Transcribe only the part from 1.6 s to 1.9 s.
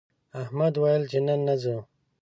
ځو